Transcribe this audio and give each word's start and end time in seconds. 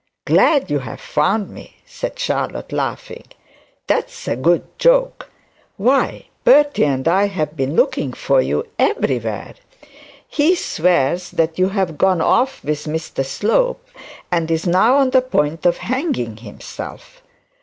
'Glad 0.25 0.71
you 0.71 0.79
have 0.79 0.99
found 0.99 1.51
me!' 1.51 1.75
said 1.85 2.17
Charlotte, 2.17 2.71
laughing, 2.71 3.23
'that's 3.85 4.27
a 4.27 4.35
good 4.35 4.63
joke. 4.79 5.29
Why 5.77 6.25
Bertie 6.43 6.83
and 6.85 7.07
I 7.07 7.27
have 7.27 7.55
been 7.55 7.75
looking 7.75 8.13
for 8.13 8.41
you 8.41 8.65
everywhere. 8.79 9.53
He 10.27 10.55
swears 10.55 11.29
that 11.29 11.59
you 11.59 11.69
have 11.69 11.99
gone 11.99 12.19
off 12.19 12.63
with 12.63 12.85
Mr 12.85 13.23
Slope, 13.23 13.87
and 14.31 14.49
is 14.49 14.65
now 14.65 14.95
on 14.97 15.11
the 15.11 15.21
point 15.21 15.67
of 15.67 15.77
hanging 15.77 16.37
himself.' 16.37 17.21